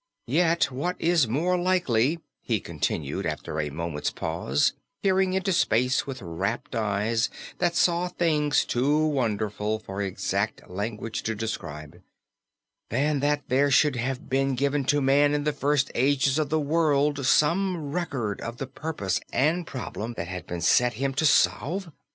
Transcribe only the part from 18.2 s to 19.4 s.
of the purpose